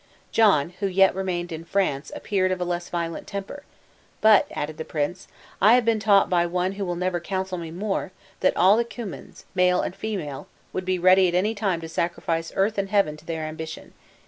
John, 0.31 0.71
who 0.79 0.87
yet 0.87 1.13
remained 1.13 1.51
in 1.51 1.63
France, 1.63 2.11
appeared 2.15 2.51
of 2.51 2.59
a 2.59 2.63
less 2.65 2.89
violent 2.89 3.27
temper; 3.27 3.61
"but," 4.19 4.47
added 4.49 4.77
the 4.79 4.83
prince, 4.83 5.27
"I 5.61 5.75
have 5.75 5.85
been 5.85 5.99
taught 5.99 6.27
by 6.27 6.47
one 6.47 6.71
who 6.71 6.85
will 6.85 6.95
never 6.95 7.19
counsel 7.19 7.59
me 7.59 7.69
more, 7.69 8.11
that 8.39 8.57
all 8.57 8.77
the 8.77 8.83
Cummins, 8.83 9.45
male 9.53 9.81
and 9.83 9.95
female, 9.95 10.47
would 10.73 10.85
be 10.85 10.97
ready 10.97 11.27
at 11.27 11.35
any 11.35 11.53
time 11.53 11.81
to 11.81 11.87
sacrifice 11.87 12.51
earth 12.55 12.79
and 12.79 12.89
heaven 12.89 13.15
to 13.17 13.25
their 13.27 13.43
ambition. 13.43 13.93